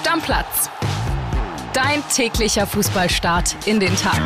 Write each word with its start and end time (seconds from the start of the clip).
Stammplatz. 0.00 0.70
Dein 1.74 2.02
täglicher 2.08 2.66
Fußballstart 2.66 3.54
in 3.66 3.80
den 3.80 3.94
Tag. 3.96 4.18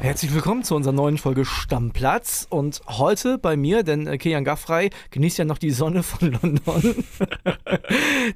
Herzlich 0.00 0.34
willkommen 0.34 0.64
zu 0.64 0.74
unserer 0.74 0.94
neuen 0.94 1.16
Folge 1.16 1.44
Stammplatz. 1.44 2.48
Und 2.50 2.80
heute 2.88 3.38
bei 3.38 3.56
mir, 3.56 3.84
denn 3.84 4.08
äh, 4.08 4.18
Kian 4.18 4.42
Gaffrey 4.42 4.90
genießt 5.12 5.38
ja 5.38 5.44
noch 5.44 5.58
die 5.58 5.70
Sonne 5.70 6.02
von 6.02 6.32
London. 6.42 7.04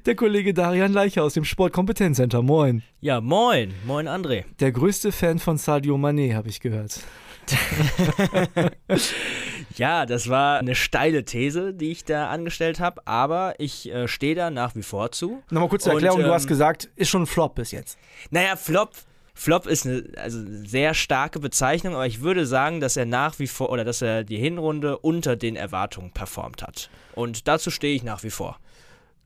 Der 0.05 0.15
Kollege 0.15 0.53
Darian 0.53 0.93
Leicher 0.93 1.21
aus 1.21 1.33
dem 1.33 1.43
Sportkompetenzcenter. 1.43 2.41
Moin. 2.41 2.83
Ja, 3.01 3.19
moin. 3.19 3.73
Moin, 3.85 4.07
André. 4.07 4.45
Der 4.61 4.71
größte 4.71 5.11
Fan 5.11 5.39
von 5.39 5.57
Sadio 5.57 5.97
Mané, 5.97 6.35
habe 6.35 6.47
ich 6.47 6.61
gehört. 6.61 7.01
ja, 9.75 10.05
das 10.05 10.29
war 10.29 10.59
eine 10.59 10.75
steile 10.75 11.25
These, 11.25 11.73
die 11.73 11.91
ich 11.91 12.05
da 12.05 12.29
angestellt 12.29 12.79
habe, 12.79 13.05
aber 13.07 13.55
ich 13.57 13.89
äh, 13.91 14.07
stehe 14.07 14.35
da 14.35 14.49
nach 14.49 14.75
wie 14.75 14.83
vor 14.83 15.11
zu. 15.11 15.41
Nochmal 15.49 15.69
kurz 15.69 15.83
zur 15.83 15.93
Erklärung, 15.93 16.17
Und, 16.17 16.23
ähm, 16.23 16.29
du 16.29 16.33
hast 16.33 16.47
gesagt, 16.47 16.89
ist 16.95 17.09
schon 17.09 17.23
ein 17.23 17.27
Flop 17.27 17.55
bis 17.55 17.71
jetzt. 17.71 17.97
Naja, 18.29 18.55
Flop 18.55 18.91
Flop 19.35 19.65
ist 19.65 19.87
eine 19.87 20.03
also 20.15 20.39
sehr 20.45 20.93
starke 20.93 21.39
Bezeichnung, 21.39 21.95
aber 21.95 22.05
ich 22.05 22.21
würde 22.21 22.45
sagen, 22.45 22.79
dass 22.79 22.97
er 22.97 23.05
nach 23.05 23.39
wie 23.39 23.47
vor 23.47 23.71
oder 23.71 23.83
dass 23.83 24.01
er 24.01 24.23
die 24.23 24.37
Hinrunde 24.37 24.99
unter 24.99 25.35
den 25.35 25.55
Erwartungen 25.55 26.11
performt 26.11 26.61
hat. 26.61 26.89
Und 27.15 27.47
dazu 27.47 27.71
stehe 27.71 27.95
ich 27.95 28.03
nach 28.03 28.23
wie 28.23 28.29
vor. 28.29 28.59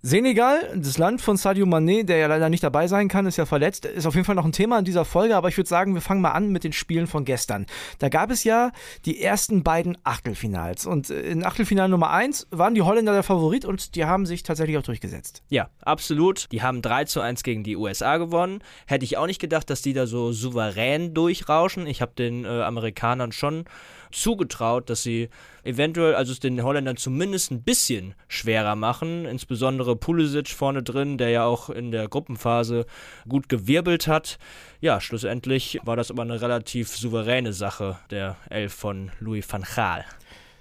Senegal, 0.04 0.74
das 0.76 1.00
Land 1.00 1.22
von 1.22 1.38
Sadio 1.38 1.66
Mané, 1.66 2.04
der 2.04 2.18
ja 2.18 2.28
leider 2.28 2.50
nicht 2.50 2.64
dabei 2.64 2.88
sein 2.88 3.08
kann, 3.08 3.26
ist 3.26 3.38
ja 3.38 3.48
verletzt, 3.48 3.84
ist 3.86 4.06
auf 4.06 4.14
jeden 4.14 4.26
Fall 4.26 4.36
noch 4.36 4.46
ein 4.46 4.52
Thema 4.52 4.78
in 4.78 4.86
dieser 4.86 5.06
Folge, 5.06 5.36
aber 5.36 5.50
ich 5.50 5.58
würde 5.58 5.68
sagen, 5.68 5.96
wir 5.96 6.02
fangen 6.02 6.22
mal 6.22 6.34
an 6.34 6.52
mit 6.52 6.64
den 6.64 6.72
Spielen 6.72 7.08
von 7.08 7.26
gestern. 7.26 7.66
Da 7.98 8.10
gab 8.10 8.30
es 8.30 8.44
ja 8.44 8.72
die 9.06 9.20
ersten 9.20 9.64
beiden 9.64 9.98
Achtelfinals 10.04 10.86
und 10.86 11.10
äh, 11.10 11.22
in 11.22 11.44
Achtelfinal 11.44 11.90
Nummer 11.90 12.12
1 12.12 12.48
waren 12.52 12.76
die 12.76 12.84
Holländer 12.84 13.14
der 13.14 13.23
Favorit 13.23 13.66
und 13.66 13.96
die 13.96 14.06
haben 14.06 14.28
sich 14.28 14.44
tatsächlich 14.44 14.78
auch 14.78 14.84
durchgesetzt. 14.84 15.42
Ja, 15.50 15.70
absolut. 15.81 16.48
Die 16.52 16.61
haben 16.61 16.84
3 16.84 17.06
zu 17.06 17.20
1 17.20 17.42
gegen 17.42 17.64
die 17.64 17.76
USA 17.76 18.17
gewonnen. 18.17 18.59
Hätte 18.86 19.04
ich 19.04 19.17
auch 19.17 19.26
nicht 19.26 19.42
gedacht, 19.42 19.67
dass 19.70 19.82
die 19.82 19.94
da 19.94 20.06
so 20.06 20.32
souverän 20.32 21.16
durchrauschen. 21.16 21.88
Ich 21.88 22.04
habe 22.04 22.11
den 22.16 22.45
äh, 22.45 22.48
Amerikanern 22.48 23.32
schon 23.32 23.66
zugetraut, 24.11 24.89
dass 24.89 25.03
sie 25.03 25.30
eventuell, 25.63 26.16
also 26.16 26.31
es 26.31 26.39
den 26.39 26.63
Holländern 26.63 26.97
zumindest 26.97 27.52
ein 27.52 27.63
bisschen 27.63 28.16
schwerer 28.27 28.75
machen. 28.75 29.25
Insbesondere 29.25 29.95
Pulisic 29.95 30.49
vorne 30.49 30.83
drin, 30.83 31.17
der 31.17 31.30
ja 31.30 31.45
auch 31.45 31.69
in 31.69 31.91
der 31.91 32.08
Gruppenphase 32.08 32.86
gut 33.27 33.49
gewirbelt 33.49 34.08
hat. 34.08 34.38
Ja, 34.80 35.02
schlussendlich 35.02 35.80
war 35.83 35.95
das 35.95 36.11
aber 36.11 36.23
eine 36.23 36.41
relativ 36.41 36.89
souveräne 36.95 37.53
Sache, 37.53 37.97
der 38.11 38.38
Elf 38.49 38.73
von 38.73 39.11
Louis 39.19 39.45
van 39.49 39.64
Gaal. 39.75 40.05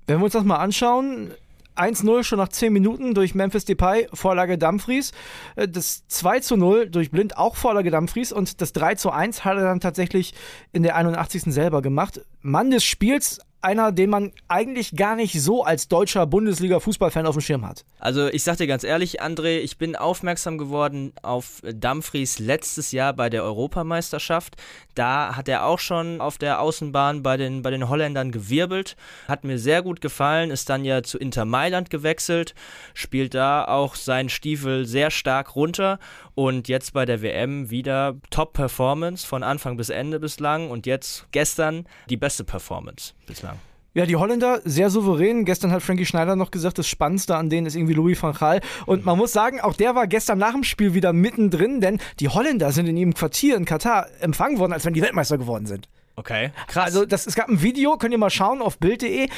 Wenn 0.06 0.18
wir 0.18 0.24
uns 0.24 0.34
das 0.34 0.44
mal 0.44 0.56
anschauen, 0.56 1.32
1-0 1.76 2.24
schon 2.24 2.38
nach 2.38 2.48
10 2.48 2.72
Minuten 2.72 3.14
durch 3.14 3.34
Memphis 3.34 3.64
Depay, 3.64 4.08
Vorlage 4.12 4.58
Dumfries. 4.58 5.12
Äh, 5.56 5.68
das 5.68 6.04
2-0 6.10 6.86
durch 6.86 7.10
Blind, 7.10 7.36
auch 7.36 7.56
Vorlage 7.56 7.90
Dumfries. 7.90 8.32
Und 8.32 8.60
das 8.60 8.74
3-1 8.74 9.40
hat 9.40 9.56
er 9.56 9.64
dann 9.64 9.80
tatsächlich 9.80 10.34
in 10.72 10.82
der 10.82 10.96
81. 10.96 11.42
selber 11.52 11.82
gemacht. 11.82 12.20
Mann 12.42 12.70
des 12.70 12.84
Spiels, 12.84 13.40
einer, 13.66 13.90
den 13.90 14.10
man 14.10 14.32
eigentlich 14.46 14.94
gar 14.94 15.16
nicht 15.16 15.40
so 15.42 15.64
als 15.64 15.88
deutscher 15.88 16.24
Bundesliga-Fußballfan 16.24 17.26
auf 17.26 17.34
dem 17.34 17.40
Schirm 17.40 17.66
hat. 17.66 17.84
Also 17.98 18.28
ich 18.28 18.44
sag 18.44 18.58
dir 18.58 18.68
ganz 18.68 18.84
ehrlich, 18.84 19.22
André, 19.22 19.58
ich 19.58 19.76
bin 19.76 19.96
aufmerksam 19.96 20.56
geworden 20.56 21.12
auf 21.22 21.60
Dumfries 21.74 22.38
letztes 22.38 22.92
Jahr 22.92 23.12
bei 23.12 23.28
der 23.28 23.42
Europameisterschaft. 23.42 24.54
Da 24.94 25.34
hat 25.34 25.48
er 25.48 25.66
auch 25.66 25.80
schon 25.80 26.20
auf 26.20 26.38
der 26.38 26.60
Außenbahn 26.60 27.24
bei 27.24 27.36
den, 27.36 27.62
bei 27.62 27.70
den 27.70 27.88
Holländern 27.88 28.30
gewirbelt. 28.30 28.96
Hat 29.26 29.42
mir 29.42 29.58
sehr 29.58 29.82
gut 29.82 30.00
gefallen, 30.00 30.50
ist 30.50 30.70
dann 30.70 30.84
ja 30.84 31.02
zu 31.02 31.18
Inter 31.18 31.44
Mailand 31.44 31.90
gewechselt, 31.90 32.54
spielt 32.94 33.34
da 33.34 33.64
auch 33.64 33.96
seinen 33.96 34.28
Stiefel 34.28 34.86
sehr 34.86 35.10
stark 35.10 35.56
runter 35.56 35.98
und 36.36 36.68
jetzt 36.68 36.92
bei 36.92 37.04
der 37.04 37.20
WM 37.20 37.70
wieder 37.70 38.16
Top-Performance 38.30 39.26
von 39.26 39.42
Anfang 39.42 39.76
bis 39.76 39.88
Ende 39.88 40.20
bislang 40.20 40.70
und 40.70 40.86
jetzt 40.86 41.26
gestern 41.32 41.86
die 42.08 42.16
beste 42.16 42.44
Performance 42.44 43.14
bislang. 43.26 43.55
Ja, 43.96 44.04
die 44.04 44.16
Holländer 44.16 44.60
sehr 44.62 44.90
souverän. 44.90 45.46
Gestern 45.46 45.72
hat 45.72 45.82
Frankie 45.82 46.04
Schneider 46.04 46.36
noch 46.36 46.50
gesagt, 46.50 46.76
das 46.76 46.86
Spannendste 46.86 47.34
an 47.34 47.48
denen 47.48 47.66
ist 47.66 47.76
irgendwie 47.76 47.94
Louis 47.94 48.22
van 48.22 48.34
Gaal. 48.34 48.60
Und 48.84 49.06
man 49.06 49.16
muss 49.16 49.32
sagen, 49.32 49.58
auch 49.58 49.72
der 49.72 49.94
war 49.94 50.06
gestern 50.06 50.36
nach 50.36 50.52
dem 50.52 50.64
Spiel 50.64 50.92
wieder 50.92 51.14
mittendrin, 51.14 51.80
denn 51.80 51.98
die 52.20 52.28
Holländer 52.28 52.72
sind 52.72 52.88
in 52.88 52.98
ihrem 52.98 53.14
Quartier 53.14 53.56
in 53.56 53.64
Katar 53.64 54.08
empfangen 54.20 54.58
worden, 54.58 54.74
als 54.74 54.84
wenn 54.84 54.92
die 54.92 55.00
Weltmeister 55.00 55.38
geworden 55.38 55.64
sind. 55.64 55.88
Okay, 56.14 56.50
krass. 56.66 56.84
Also 56.84 57.06
das, 57.06 57.26
es 57.26 57.36
gab 57.36 57.48
ein 57.48 57.62
Video, 57.62 57.96
könnt 57.96 58.12
ihr 58.12 58.18
mal 58.18 58.28
schauen 58.28 58.60
auf 58.60 58.76
Bild.de 58.76 59.30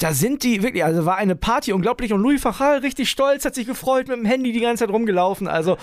da 0.00 0.14
sind 0.14 0.44
die 0.44 0.62
wirklich, 0.62 0.82
also 0.82 1.04
war 1.04 1.18
eine 1.18 1.36
Party 1.36 1.74
unglaublich 1.74 2.14
und 2.14 2.22
Louis 2.22 2.40
Fachal 2.40 2.78
richtig 2.78 3.10
stolz, 3.10 3.44
hat 3.44 3.54
sich 3.54 3.66
gefreut, 3.66 4.08
mit 4.08 4.16
dem 4.16 4.24
Handy 4.24 4.50
die 4.50 4.60
ganze 4.60 4.86
Zeit 4.86 4.94
rumgelaufen. 4.94 5.46
Also 5.46 5.76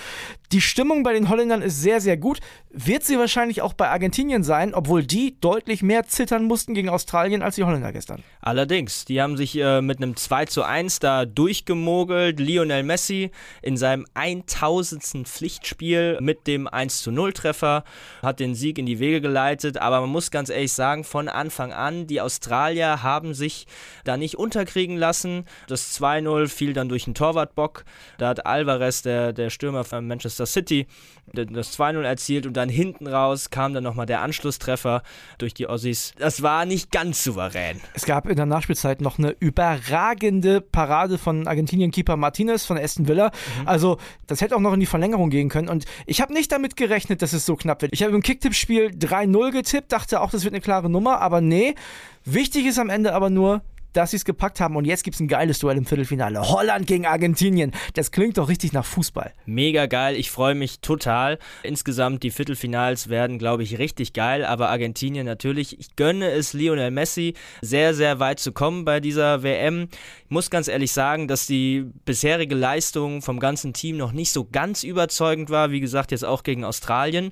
die 0.52 0.62
Stimmung 0.62 1.04
bei 1.04 1.14
den 1.14 1.30
Holländern 1.30 1.62
ist 1.62 1.82
sehr, 1.82 2.02
sehr 2.02 2.18
gut. 2.18 2.40
Wird 2.72 3.04
sie 3.04 3.20
wahrscheinlich 3.20 3.62
auch 3.62 3.74
bei 3.74 3.90
Argentinien 3.90 4.44
sein, 4.44 4.74
obwohl 4.74 5.04
die 5.06 5.40
deutlich 5.40 5.84
mehr 5.84 6.08
zittern 6.08 6.46
mussten 6.46 6.74
gegen 6.74 6.90
Australien 6.90 7.44
als 7.44 7.56
die 7.56 7.64
Holländer 7.64 7.92
gestern. 7.92 8.24
Allerdings, 8.42 9.06
die 9.06 9.22
haben 9.22 9.38
sich 9.38 9.56
äh, 9.56 9.82
mit 9.82 9.98
einem 9.98 10.16
2 10.16 10.46
zu 10.46 10.64
1 10.64 11.00
da 11.00 11.26
durchgemogelt. 11.26 12.40
Lionel 12.40 12.84
Messi 12.84 13.30
in 13.62 13.78
seinem 13.78 14.08
1000. 14.16 15.28
Pflichtspiel 15.28 16.18
mit 16.22 16.48
dem 16.48 16.68
1 16.68 17.02
zu 17.02 17.12
0 17.12 17.34
Treffer 17.34 17.84
hat 18.24 18.40
den 18.40 18.56
Sieg 18.56 18.80
in 18.80 18.88
die 18.88 19.00
Wege 19.00 19.22
geleitet. 19.22 19.78
Aber 19.78 20.02
man 20.02 20.10
muss 20.10 20.32
ganz 20.32 20.50
ehrlich 20.50 20.74
sagen, 20.74 21.04
von 21.04 21.28
Anfang 21.28 21.72
an, 21.72 22.08
die 22.08 22.22
Australier 22.22 23.04
haben 23.04 23.36
sich 23.36 23.68
da 24.08 24.18
nicht 24.18 24.36
unterkriegen 24.36 24.98
lassen. 24.98 25.46
Das 25.68 26.00
2-0 26.00 26.48
fiel 26.48 26.74
dann 26.74 26.90
durch 26.90 27.06
den 27.06 27.14
Torwartbock. 27.14 27.84
Da 28.18 28.30
hat 28.30 28.46
Alvarez, 28.46 29.02
der, 29.02 29.34
der 29.34 29.50
Stürmer 29.50 29.84
von 29.84 30.08
Manchester 30.08 30.46
City, 30.46 30.88
das 31.34 31.78
2-0 31.78 32.02
erzielt 32.04 32.46
und 32.46 32.56
dann 32.56 32.70
hinten 32.70 33.08
raus 33.08 33.50
kam 33.50 33.74
dann 33.74 33.84
nochmal 33.84 34.06
der 34.06 34.22
Anschlusstreffer 34.22 35.04
durch 35.38 35.54
die 35.54 35.68
Ossis. 35.68 36.14
Das 36.18 36.42
war 36.42 36.66
nicht 36.66 36.92
ganz 36.92 37.24
souverän. 37.24 37.82
Es 37.94 38.06
gab 38.06 38.28
in 38.28 38.36
der 38.36 38.46
Nachspielzeit 38.46 39.02
noch 39.02 39.20
eine 39.20 39.36
überragende 39.40 40.62
Parade 40.62 41.18
von 41.18 41.48
Argentinien-Keeper 41.48 42.16
Martinez 42.16 42.66
von 42.66 42.78
Aston 42.78 43.08
Villa. 43.08 43.32
Mhm. 43.62 43.68
Also, 43.68 43.98
das 44.26 44.42
hätte 44.42 44.56
auch 44.56 44.62
noch 44.62 44.74
in 44.74 44.80
die 44.80 44.86
Verlängerung 44.86 45.30
gehen 45.30 45.50
können. 45.50 45.68
Und 45.68 45.86
ich 46.06 46.22
habe 46.22 46.34
nicht 46.34 46.52
damit 46.52 46.78
gerechnet, 46.78 47.22
dass 47.22 47.34
es 47.34 47.46
so 47.46 47.56
knapp 47.56 47.82
wird. 47.82 47.94
Ich 47.94 48.04
habe 48.04 48.16
im 48.16 48.22
Kicktipp-Spiel 48.22 48.88
3-0 48.88 49.52
getippt, 49.52 49.92
dachte 49.92 50.22
auch, 50.22 50.32
das 50.32 50.44
wird 50.44 50.54
eine 50.54 50.62
klare 50.62 50.90
Nummer, 50.90 51.22
aber 51.22 51.42
nee. 51.42 51.76
Wichtig 52.24 52.66
ist 52.66 52.80
am 52.80 52.90
Ende 52.90 53.14
aber 53.14 53.30
nur, 53.30 53.62
dass 53.94 54.12
sie 54.12 54.18
es 54.18 54.26
gepackt 54.26 54.60
haben. 54.60 54.76
Und 54.76 54.86
jetzt 54.86 55.04
gibt 55.04 55.16
es 55.16 55.20
ein 55.20 55.28
geiles 55.28 55.60
Duell 55.60 55.78
im 55.78 55.86
Viertelfinale. 55.86 56.42
Holland 56.42 56.88
gegen 56.88 57.06
Argentinien. 57.06 57.72
Das 57.94 58.12
klingt 58.12 58.38
doch 58.38 58.50
richtig 58.50 58.74
nach 58.74 58.86
Fußball. 58.86 59.34
Mega 59.46 59.86
geil. 59.86 60.16
Ich 60.16 60.32
freue 60.32 60.56
mich 60.56 60.80
total. 60.82 61.40
Insgesamt 61.64 62.24
die 62.24 62.32
Viertelfinals 62.32 63.10
werden, 63.10 63.40
glaube 63.40 63.64
ich, 63.64 63.78
richtig 63.78 64.14
geil. 64.14 64.46
Aber 64.46 64.70
Argentinien 64.70 65.26
natürlich. 65.26 65.80
Ich 65.80 65.96
gönne 65.96 66.30
es 66.32 66.54
Lionel 66.54 66.92
Messi 66.92 67.34
sehr, 67.62 67.94
sehr 67.94 68.20
weit 68.20 68.40
zu 68.40 68.52
kommen 68.52 68.86
bei 68.86 69.00
dieser 69.00 69.44
WM. 69.44 69.90
Ich 70.26 70.30
muss 70.30 70.50
ganz 70.50 70.68
ehrlich 70.68 70.92
sagen, 70.92 71.28
dass 71.28 71.48
die 71.48 71.86
bisherige 72.06 72.56
Leistung 72.56 73.22
vom 73.22 73.40
ganzen 73.40 73.74
Team 73.74 73.98
noch 73.98 74.12
nicht 74.12 74.32
so 74.32 74.46
ganz 74.46 74.84
überzeugend 74.84 75.50
war. 75.50 75.72
Wie 75.72 75.80
gesagt, 75.80 76.12
jetzt 76.12 76.26
auch 76.26 76.44
gegen 76.44 76.64
Australien 76.64 77.32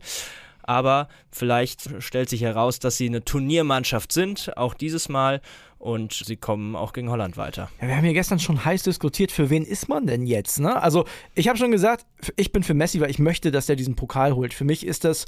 aber 0.68 1.08
vielleicht 1.31 2.02
stellt 2.02 2.30
sich 2.30 2.42
heraus, 2.42 2.80
dass 2.80 2.98
sie 2.98 3.08
eine 3.08 3.24
Turniermannschaft 3.24 4.12
sind, 4.12 4.58
auch 4.58 4.74
dieses 4.74 5.09
Mal 5.09 5.42
und 5.78 6.14
sie 6.14 6.36
kommen 6.36 6.76
auch 6.76 6.94
gegen 6.94 7.09
Holland 7.09 7.38
weiter. 7.38 7.70
Ja, 7.80 7.88
wir 7.88 7.96
haben 7.98 8.03
hier 8.03 8.14
gestern 8.14 8.40
schon 8.40 8.66
heiß 8.66 8.84
diskutiert, 8.84 9.31
für 9.31 9.50
wen 9.50 9.64
ist 9.64 9.88
man 9.88 10.08
denn 10.08 10.26
jetzt? 10.26 10.59
Ne? 10.59 10.81
Also 10.81 11.06
ich 11.36 11.48
habe 11.48 11.59
schon 11.59 11.72
gesagt, 11.72 12.06
ich 12.36 12.52
bin 12.52 12.64
für 12.64 12.74
Messi, 12.74 13.00
weil 13.02 13.12
ich 13.12 13.20
möchte, 13.20 13.52
dass 13.52 13.70
er 13.70 13.76
diesen 13.76 13.96
Pokal 13.96 14.36
holt. 14.36 14.53
Für 14.53 14.64
mich 14.64 14.86
ist 14.86 15.03
das 15.03 15.26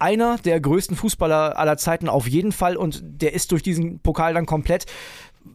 einer 0.00 0.38
der 0.38 0.60
größten 0.60 0.96
Fußballer 0.96 1.56
aller 1.56 1.76
Zeiten 1.76 2.08
auf 2.08 2.26
jeden 2.26 2.50
Fall 2.50 2.76
und 2.76 3.00
der 3.04 3.32
ist 3.32 3.52
durch 3.52 3.62
diesen 3.62 4.00
Pokal 4.00 4.34
dann 4.34 4.46
komplett. 4.46 4.86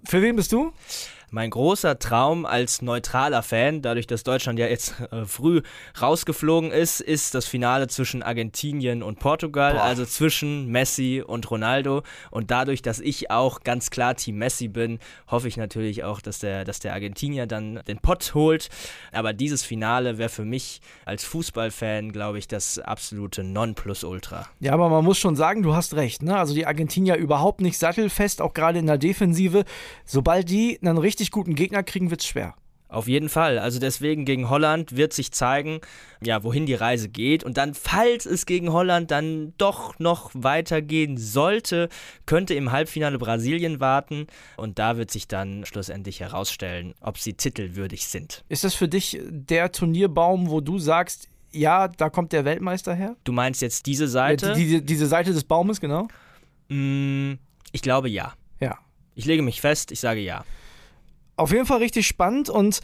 Für 0.06 0.22
wen 0.22 0.38
bist 0.38 0.54
du? 0.54 0.72
Mein 1.30 1.50
großer 1.50 2.00
Traum 2.00 2.46
als 2.46 2.82
neutraler 2.82 3.44
Fan, 3.44 3.82
dadurch, 3.82 4.08
dass 4.08 4.24
Deutschland 4.24 4.60
ja 4.60 4.68
jetzt 4.68 4.96
äh, 5.12 5.26
früh 5.26 5.62
rausgeflogen 6.02 6.72
ist, 6.72 7.02
ist 7.02 7.36
das 7.36 7.46
Finale 7.46 7.88
zwischen 7.88 8.24
Argentinien 8.24 9.04
und 9.04 9.20
Portugal, 9.20 9.74
Boah. 9.74 9.84
also 9.84 10.06
zwischen 10.06 10.68
Messi 10.68 11.22
und 11.26 11.52
Ronaldo. 11.52 12.04
Und 12.32 12.50
dadurch, 12.50 12.82
dass 12.82 13.00
ich 13.00 13.30
auch 13.30 13.62
ganz 13.62 13.90
klar 13.90 14.16
Team 14.16 14.38
Messi 14.38 14.70
bin, 14.70 15.00
hoffe 15.30 15.50
ich 15.50 15.58
natürlich 15.58 16.06
auch, 16.06 16.22
dass 16.22 16.40
der, 16.40 16.64
dass 16.64 16.80
der 16.80 16.94
Argentinier 16.94 17.46
dann 17.46 17.82
den 17.88 17.98
Pott 17.98 18.34
holt. 18.34 18.70
Aber 19.12 19.34
dieses 19.34 19.64
Finale 19.64 20.18
wäre 20.18 20.30
für 20.30 20.46
mich 20.46 20.82
als 21.04 21.26
Fußballfan, 21.26 22.14
glaube 22.14 22.40
ich, 22.40 22.48
das 22.48 22.80
absolute 22.80 23.44
Nonplusultra. 23.44 24.48
Ja, 24.60 24.74
aber 24.74 24.90
man 24.90 25.04
muss 25.04 25.18
schon 25.18 25.36
sagen, 25.36 25.62
du 25.62 25.76
hast 25.76 25.96
recht. 25.96 26.24
Ne? 26.24 26.38
Also 26.38 26.54
die 26.54 26.66
Argentinier 26.66 27.16
überhaupt 27.16 27.60
nicht 27.60 27.78
sattelfest, 27.78 28.42
auch 28.42 28.54
gerade 28.54 28.80
in 28.80 28.88
der 28.88 28.98
Defensive. 28.98 29.66
Sobald 30.06 30.50
die 30.50 30.80
einen 30.82 30.98
richtig 30.98 31.17
richtig 31.18 31.32
guten 31.32 31.56
Gegner 31.56 31.82
kriegen, 31.82 32.12
wird 32.12 32.22
es 32.22 32.28
schwer. 32.28 32.54
Auf 32.90 33.08
jeden 33.08 33.28
Fall. 33.28 33.58
Also 33.60 33.80
deswegen 33.80 34.24
gegen 34.24 34.50
Holland 34.50 34.96
wird 34.96 35.12
sich 35.12 35.32
zeigen, 35.32 35.82
ja, 36.24 36.44
wohin 36.44 36.68
die 36.68 36.76
Reise 36.76 37.10
geht. 37.10 37.44
Und 37.44 37.58
dann, 37.58 37.74
falls 37.74 38.26
es 38.26 38.46
gegen 38.46 38.72
Holland 38.72 39.10
dann 39.10 39.54
doch 39.58 40.00
noch 40.00 40.30
weitergehen 40.34 41.18
sollte, 41.18 41.90
könnte 42.28 42.54
im 42.54 42.72
Halbfinale 42.72 43.18
Brasilien 43.18 43.80
warten. 43.82 44.28
Und 44.58 44.80
da 44.80 44.96
wird 44.96 45.12
sich 45.12 45.28
dann 45.28 45.66
schlussendlich 45.66 46.22
herausstellen, 46.22 46.94
ob 47.02 47.18
sie 47.18 47.34
titelwürdig 47.34 48.08
sind. 48.08 48.46
Ist 48.48 48.64
das 48.64 48.74
für 48.76 48.88
dich 48.88 49.20
der 49.28 49.72
Turnierbaum, 49.72 50.50
wo 50.50 50.62
du 50.62 50.80
sagst, 50.80 51.28
ja, 51.52 51.90
da 51.90 52.10
kommt 52.10 52.32
der 52.32 52.46
Weltmeister 52.46 52.94
her? 52.94 53.18
Du 53.24 53.34
meinst 53.34 53.62
jetzt 53.62 53.88
diese 53.88 54.08
Seite? 54.08 54.50
Ja, 54.50 54.54
die, 54.54 54.86
diese 54.86 55.08
Seite 55.08 55.34
des 55.34 55.44
Baumes, 55.44 55.82
genau? 55.82 56.08
Mm, 56.70 57.34
ich 57.74 57.82
glaube 57.82 58.08
ja. 58.08 58.34
Ja. 58.62 58.78
Ich 59.14 59.26
lege 59.26 59.42
mich 59.42 59.60
fest, 59.60 59.92
ich 59.92 60.00
sage 60.00 60.22
ja. 60.22 60.46
Auf 61.38 61.52
jeden 61.52 61.66
Fall 61.66 61.80
richtig 61.80 62.08
spannend 62.08 62.50
und 62.50 62.82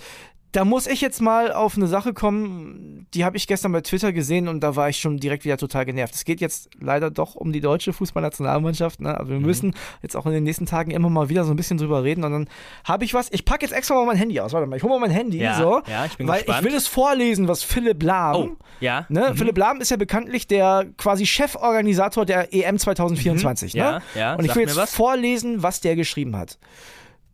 da 0.54 0.66
muss 0.66 0.86
ich 0.86 1.02
jetzt 1.02 1.20
mal 1.20 1.52
auf 1.52 1.78
eine 1.78 1.88
Sache 1.88 2.14
kommen, 2.14 3.08
die 3.16 3.26
habe 3.26 3.36
ich 3.38 3.48
gestern 3.48 3.72
bei 3.72 3.82
Twitter 3.82 4.14
gesehen 4.14 4.48
und 4.48 4.62
da 4.62 4.76
war 4.76 4.88
ich 4.88 4.98
schon 4.98 5.18
direkt 5.18 5.46
wieder 5.46 5.58
total 5.58 5.84
genervt. 5.84 6.14
Es 6.14 6.26
geht 6.26 6.42
jetzt 6.42 6.70
leider 6.80 7.10
doch 7.10 7.34
um 7.34 7.52
die 7.52 7.60
deutsche 7.60 7.92
Fußballnationalmannschaft. 7.92 9.02
Ne? 9.02 9.18
Also 9.18 9.32
wir 9.32 9.40
mhm. 9.40 9.46
müssen 9.48 9.76
jetzt 10.04 10.16
auch 10.16 10.28
in 10.28 10.32
den 10.32 10.44
nächsten 10.44 10.68
Tagen 10.68 10.92
immer 10.92 11.10
mal 11.10 11.28
wieder 11.28 11.44
so 11.44 11.52
ein 11.52 11.56
bisschen 11.56 11.80
drüber 11.80 12.04
reden 12.04 12.24
und 12.24 12.32
dann 12.32 12.48
habe 12.84 13.04
ich 13.04 13.16
was. 13.16 13.30
Ich 13.32 13.46
packe 13.46 13.66
jetzt 13.66 13.72
extra 13.72 13.96
mal 13.96 14.06
mein 14.06 14.18
Handy 14.18 14.40
aus. 14.40 14.54
Warte 14.54 14.68
mal, 14.68 14.76
ich 14.76 14.84
hole 14.84 14.94
mal 14.94 15.00
mein 15.00 15.10
Handy, 15.10 15.40
ja, 15.40 15.56
so, 15.58 15.82
ja, 15.88 16.06
ich 16.06 16.18
bin 16.18 16.28
weil 16.28 16.44
gespannt. 16.44 16.60
ich 16.60 16.66
will 16.70 16.78
es 16.78 16.88
vorlesen, 16.88 17.48
was 17.48 17.64
Philipp 17.64 18.04
Lahm. 18.04 18.36
Oh, 18.36 18.50
ja. 18.80 19.08
Ne? 19.10 19.30
Mhm. 19.32 19.38
Philipp 19.38 19.58
Lahm 19.58 19.82
ist 19.82 19.90
ja 19.90 19.98
bekanntlich 19.98 20.46
der 20.46 20.86
quasi 20.98 21.26
Cheforganisator 21.26 22.28
der 22.28 22.54
EM 22.54 22.78
2024. 22.78 23.74
Mhm. 23.74 23.80
Ne? 23.80 24.02
Ja, 24.14 24.20
ja. 24.20 24.36
Und 24.36 24.46
ich 24.46 24.56
will 24.56 24.62
jetzt 24.62 24.78
was. 24.78 24.94
vorlesen, 24.94 25.64
was 25.64 25.82
der 25.82 25.96
geschrieben 25.96 26.38
hat. 26.38 26.60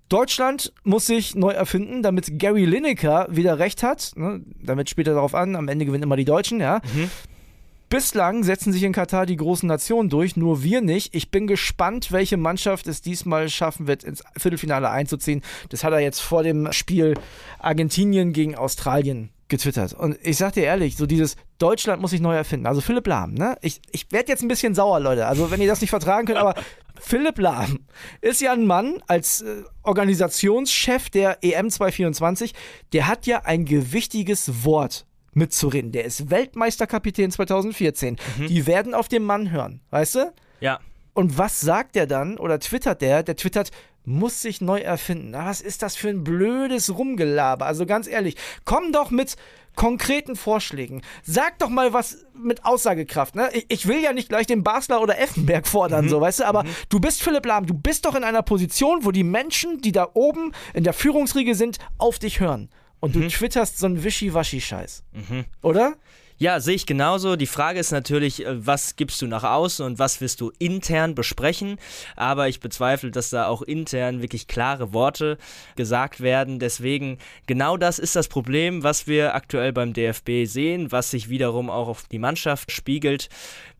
Deutschland 0.09 0.73
muss 0.83 1.05
sich 1.05 1.35
neu 1.35 1.51
erfinden, 1.51 2.01
damit 2.01 2.39
Gary 2.39 2.65
Lineker 2.65 3.27
wieder 3.29 3.59
recht 3.59 3.83
hat. 3.83 4.11
Ne? 4.15 4.41
Damit 4.61 4.89
spielt 4.89 5.07
er 5.07 5.13
darauf 5.13 5.35
an, 5.35 5.55
am 5.55 5.67
Ende 5.67 5.85
gewinnen 5.85 6.03
immer 6.03 6.17
die 6.17 6.25
Deutschen, 6.25 6.59
ja. 6.59 6.81
Mhm. 6.93 7.09
Bislang 7.89 8.43
setzen 8.43 8.71
sich 8.71 8.83
in 8.83 8.93
Katar 8.93 9.25
die 9.25 9.35
großen 9.35 9.67
Nationen 9.67 10.09
durch, 10.09 10.35
nur 10.35 10.61
wir 10.61 10.81
nicht. 10.81 11.15
Ich 11.15 11.31
bin 11.31 11.47
gespannt, 11.47 12.11
welche 12.11 12.37
Mannschaft 12.37 12.85
es 12.85 13.01
diesmal 13.01 13.49
schaffen 13.49 13.87
wird, 13.87 14.03
ins 14.03 14.23
Viertelfinale 14.37 14.91
einzuziehen. 14.91 15.41
Das 15.69 15.83
hat 15.83 15.93
er 15.93 15.99
jetzt 15.99 16.19
vor 16.19 16.43
dem 16.43 16.71
Spiel 16.71 17.15
Argentinien 17.57 18.31
gegen 18.31 18.55
Australien 18.55 19.31
getwittert. 19.47 19.93
Und 19.93 20.17
ich 20.21 20.37
sag 20.37 20.53
dir 20.53 20.63
ehrlich, 20.63 20.97
so 20.97 21.07
dieses 21.07 21.35
Deutschland 21.57 21.99
muss 21.99 22.11
sich 22.11 22.21
neu 22.21 22.35
erfinden. 22.35 22.67
Also 22.67 22.79
Philipp 22.81 23.07
Lahm, 23.07 23.33
ne? 23.33 23.57
Ich, 23.61 23.81
ich 23.91 24.11
werde 24.11 24.31
jetzt 24.31 24.43
ein 24.43 24.47
bisschen 24.47 24.75
sauer, 24.75 24.99
Leute. 24.99 25.25
Also 25.25 25.49
wenn 25.49 25.59
ihr 25.59 25.67
das 25.67 25.81
nicht 25.81 25.89
vertragen 25.89 26.27
könnt, 26.27 26.37
aber 26.37 26.53
Philipp 26.99 27.39
Lahm 27.39 27.79
ist 28.21 28.41
ja 28.41 28.53
ein 28.53 28.65
Mann 28.65 29.01
als 29.07 29.41
äh, 29.41 29.63
Organisationschef 29.83 31.09
der 31.09 31.37
EM 31.41 31.69
224, 31.69 32.53
der 32.93 33.07
hat 33.07 33.25
ja 33.25 33.43
ein 33.45 33.65
gewichtiges 33.65 34.63
Wort 34.65 35.05
mitzureden. 35.33 35.91
Der 35.91 36.05
ist 36.05 36.29
Weltmeisterkapitän 36.29 37.31
2014. 37.31 38.17
Die 38.47 38.67
werden 38.67 38.93
auf 38.93 39.07
den 39.07 39.23
Mann 39.23 39.51
hören, 39.51 39.81
weißt 39.91 40.15
du? 40.15 40.33
Ja. 40.59 40.79
Und 41.13 41.37
was 41.37 41.61
sagt 41.61 41.95
der 41.95 42.07
dann 42.07 42.37
oder 42.37 42.59
twittert 42.59 43.01
der? 43.01 43.23
Der 43.23 43.35
twittert, 43.35 43.71
muss 44.05 44.41
sich 44.41 44.61
neu 44.61 44.79
erfinden. 44.79 45.31
Na, 45.31 45.45
was 45.45 45.61
ist 45.61 45.81
das 45.81 45.95
für 45.95 46.09
ein 46.09 46.23
blödes 46.23 46.97
Rumgelaber? 46.97 47.65
Also 47.65 47.85
ganz 47.85 48.07
ehrlich, 48.07 48.35
komm 48.65 48.91
doch 48.91 49.11
mit 49.11 49.35
konkreten 49.79 50.35
Vorschlägen. 50.35 51.01
Sag 51.23 51.57
doch 51.59 51.69
mal 51.69 51.93
was 51.93 52.25
mit 52.33 52.65
Aussagekraft. 52.65 53.33
Ne? 53.35 53.49
Ich, 53.53 53.65
ich 53.69 53.87
will 53.87 54.03
ja 54.03 54.11
nicht 54.11 54.27
gleich 54.27 54.45
den 54.45 54.61
Basler 54.61 55.01
oder 55.01 55.17
Effenberg 55.17 55.65
fordern, 55.65 56.09
so 56.09 56.19
weißt 56.19 56.41
du, 56.41 56.43
aber 56.43 56.65
du 56.89 56.99
bist 56.99 57.23
Philipp 57.23 57.45
Lahm, 57.45 57.65
du 57.65 57.73
bist 57.73 58.05
doch 58.05 58.13
in 58.13 58.25
einer 58.25 58.41
Position, 58.41 59.05
wo 59.05 59.11
die 59.11 59.23
Menschen, 59.23 59.79
die 59.79 59.93
da 59.93 60.09
oben 60.15 60.51
in 60.73 60.83
der 60.83 60.91
Führungsriege 60.91 61.55
sind, 61.55 61.77
auf 61.97 62.19
dich 62.19 62.41
hören. 62.41 62.69
Und 62.99 63.15
du 63.15 63.25
twitterst 63.25 63.79
so 63.79 63.85
einen 63.85 64.03
Wischiwaschi-Scheiß. 64.03 65.03
Oder? 65.61 65.95
Ja, 66.41 66.61
sehe 66.61 66.75
ich 66.75 66.85
genauso. 66.85 67.35
Die 67.35 67.47
Frage 67.47 67.81
ist 67.81 67.91
natürlich, 67.91 68.45
äh, 68.45 68.65
was 68.65 68.95
gibst 68.95 69.21
du 69.21 69.27
nach 69.27 69.43
außen 69.43 69.85
und 69.85 69.99
was 69.99 70.21
wirst 70.21 70.39
du 70.39 70.53
intern 70.57 71.13
besprechen? 71.13 71.77
Aber 72.15 72.47
ich 72.47 72.61
bezweifle, 72.61 73.11
dass 73.11 73.29
da 73.29 73.47
auch 73.47 73.61
intern 73.61 74.21
wirklich 74.21 74.47
klare 74.47 74.93
Worte 74.93 75.37
gesagt 75.75 76.21
werden. 76.21 76.57
Deswegen, 76.59 77.17
genau 77.45 77.75
das 77.75 77.99
ist 77.99 78.15
das 78.15 78.29
Problem, 78.29 78.83
was 78.83 79.05
wir 79.05 79.35
aktuell 79.35 79.73
beim 79.73 79.91
DFB 79.91 80.45
sehen, 80.45 80.93
was 80.93 81.11
sich 81.11 81.27
wiederum 81.27 81.69
auch 81.69 81.89
auf 81.89 82.03
die 82.09 82.19
Mannschaft 82.19 82.71
spiegelt. 82.71 83.27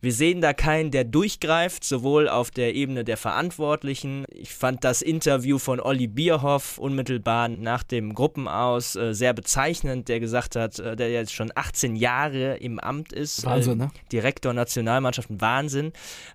Wir 0.02 0.12
sehen 0.12 0.42
da 0.42 0.52
keinen, 0.52 0.90
der 0.90 1.04
durchgreift, 1.04 1.82
sowohl 1.82 2.28
auf 2.28 2.50
der 2.50 2.74
Ebene 2.74 3.04
der 3.04 3.16
Verantwortlichen. 3.16 4.24
Ich 4.30 4.52
fand 4.52 4.84
das 4.84 5.00
Interview 5.00 5.58
von 5.58 5.80
Olli 5.80 6.08
Bierhoff 6.08 6.76
unmittelbar 6.76 7.48
nach 7.48 7.82
dem 7.82 8.14
Gruppenaus 8.14 8.96
äh, 8.96 9.14
sehr 9.14 9.32
bezeichnend, 9.32 10.08
der 10.08 10.20
gesagt 10.20 10.56
hat, 10.56 10.78
äh, 10.78 10.96
der 10.96 11.10
jetzt 11.10 11.32
schon 11.32 11.52
18 11.54 11.96
Jahre 11.96 12.49
im 12.54 12.78
Amt 12.78 13.12
ist. 13.12 13.44
Wahnsinn, 13.44 13.78
ne? 13.78 13.90
Direktor 14.12 14.52
Nationalmannschaften, 14.52 15.40
Wahnsinn. 15.40 15.92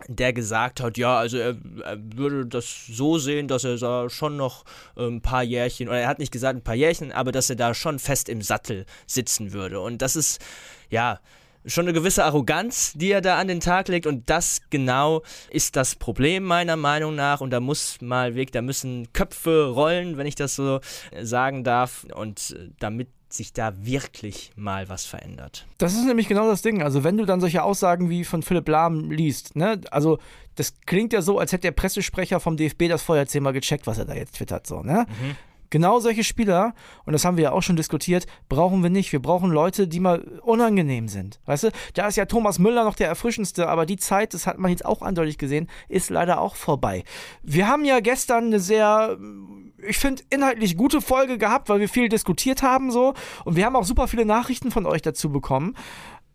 Der 0.08 0.34
gesagt 0.34 0.82
hat, 0.82 0.98
ja, 0.98 1.18
also 1.18 1.38
er, 1.38 1.56
er 1.84 1.98
würde 2.00 2.46
das 2.46 2.86
so 2.88 3.18
sehen, 3.18 3.48
dass 3.48 3.64
er 3.64 3.78
da 3.78 4.10
schon 4.10 4.38
noch 4.38 4.66
äh, 4.98 5.06
ein 5.06 5.22
paar 5.22 5.44
Jährchen, 5.44 5.88
oder 5.88 6.00
er 6.00 6.08
hat 6.08 6.20
nicht 6.20 6.32
gesagt 6.32 6.58
ein 6.58 6.64
paar 6.64 6.76
Jährchen, 6.76 7.12
aber 7.12 7.32
dass 7.32 7.50
er 7.50 7.56
da 7.56 7.74
schon 7.74 8.00
fest 8.00 8.30
im 8.30 8.42
Sattel 8.42 8.86
sitzen 9.08 9.54
würde. 9.54 9.80
Und 9.80 10.02
das 10.02 10.16
ist, 10.16 10.44
ja, 10.90 11.20
schon 11.66 11.86
eine 11.86 11.94
gewisse 11.94 12.24
Arroganz, 12.24 12.94
die 12.94 13.12
er 13.12 13.22
da 13.22 13.38
an 13.38 13.48
den 13.48 13.60
Tag 13.60 13.88
legt 13.88 14.06
und 14.06 14.30
das 14.30 14.62
genau 14.70 15.24
ist 15.50 15.76
das 15.76 15.96
Problem 15.96 16.44
meiner 16.44 16.76
Meinung 16.76 17.16
nach 17.16 17.42
und 17.42 17.50
da 17.52 17.60
muss 17.60 18.02
mal 18.02 18.36
weg, 18.36 18.52
da 18.52 18.62
müssen 18.62 19.12
Köpfe 19.14 19.72
rollen, 19.74 20.18
wenn 20.18 20.28
ich 20.28 20.36
das 20.36 20.56
so 20.56 20.80
äh, 21.12 21.26
sagen 21.26 21.64
darf 21.64 22.06
und 22.14 22.56
äh, 22.58 22.70
damit 22.80 23.10
sich 23.36 23.54
da 23.54 23.74
wirklich 23.78 24.52
mal 24.56 24.90
was 24.90 25.06
verändert. 25.06 25.66
Das 25.78 25.94
ist 25.94 26.06
nämlich 26.06 26.28
genau 26.28 26.48
das 26.48 26.62
Ding. 26.62 26.82
Also, 26.82 27.04
wenn 27.04 27.18
du 27.18 27.26
dann 27.26 27.42
solche 27.42 27.64
Aussagen 27.64 28.10
wie 28.10 28.24
von 28.24 28.42
Philipp 28.42 28.68
Lahm 28.68 29.12
liest, 29.12 29.56
ne, 29.56 29.82
also 29.92 30.20
das 30.56 30.74
klingt 30.86 31.14
ja 31.14 31.22
so, 31.22 31.38
als 31.40 31.52
hätte 31.52 31.64
der 31.64 31.72
Pressesprecher 31.72 32.40
vom 32.40 32.58
DFB 32.58 32.88
das 32.88 33.04
vorher 33.04 33.28
zehnmal 33.28 33.54
gecheckt, 33.54 33.88
was 33.88 33.98
er 33.98 34.06
da 34.06 34.14
jetzt 34.14 34.36
twittert, 34.36 34.66
so, 34.68 34.82
ne? 34.82 35.06
Genau 35.70 36.00
solche 36.00 36.24
Spieler, 36.24 36.74
und 37.06 37.14
das 37.14 37.26
haben 37.26 37.38
wir 37.38 37.46
ja 37.46 37.52
auch 37.52 37.62
schon 37.62 37.76
diskutiert, 37.76 38.28
brauchen 38.50 38.84
wir 38.84 38.90
nicht. 38.90 39.12
Wir 39.12 39.22
brauchen 39.22 39.52
Leute, 39.52 39.88
die 39.88 40.00
mal 40.00 40.22
unangenehm 40.44 41.08
sind. 41.08 41.40
Weißt 41.46 41.66
du, 41.66 41.72
da 41.94 42.08
ist 42.08 42.16
ja 42.16 42.26
Thomas 42.26 42.60
Müller 42.60 42.84
noch 42.84 42.96
der 42.96 43.08
erfrischendste, 43.08 43.68
aber 43.68 43.86
die 43.86 43.98
Zeit, 43.98 44.34
das 44.34 44.48
hat 44.48 44.58
man 44.58 44.72
jetzt 44.72 44.86
auch 44.86 45.02
eindeutig 45.02 45.38
gesehen, 45.38 45.70
ist 45.90 46.10
leider 46.10 46.40
auch 46.40 46.56
vorbei. 46.56 47.04
Wir 47.44 47.68
haben 47.68 47.86
ja 47.86 48.00
gestern 48.00 48.46
eine 48.46 48.60
sehr, 48.60 49.18
ich 49.88 49.98
finde, 49.98 50.24
inhaltlich 50.30 50.78
gute 50.78 51.02
Folge 51.02 51.38
gehabt, 51.38 51.70
weil 51.70 51.80
wir 51.80 51.90
viel 51.90 52.10
diskutiert 52.10 52.64
haben 52.64 52.92
so. 52.92 53.14
Und 53.44 53.56
wir 53.56 53.66
haben 53.66 53.76
auch 53.76 53.86
super 53.86 54.08
viele 54.08 54.26
Nachrichten 54.26 54.72
von 54.72 54.86
euch 54.86 55.02
dazu 55.02 55.32
bekommen. 55.32 55.76